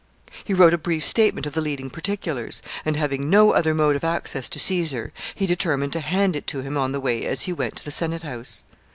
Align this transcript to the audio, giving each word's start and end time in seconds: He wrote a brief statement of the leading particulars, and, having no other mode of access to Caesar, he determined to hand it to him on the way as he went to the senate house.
He 0.43 0.55
wrote 0.55 0.73
a 0.73 0.79
brief 0.79 1.05
statement 1.05 1.45
of 1.45 1.53
the 1.53 1.61
leading 1.61 1.91
particulars, 1.91 2.63
and, 2.85 2.97
having 2.97 3.29
no 3.29 3.51
other 3.51 3.75
mode 3.75 3.95
of 3.95 4.03
access 4.03 4.49
to 4.49 4.57
Caesar, 4.57 5.13
he 5.35 5.45
determined 5.45 5.93
to 5.93 5.99
hand 5.99 6.35
it 6.35 6.47
to 6.47 6.61
him 6.61 6.75
on 6.75 6.91
the 6.91 6.99
way 6.99 7.23
as 7.27 7.43
he 7.43 7.53
went 7.53 7.75
to 7.75 7.85
the 7.85 7.91
senate 7.91 8.23
house. 8.23 8.63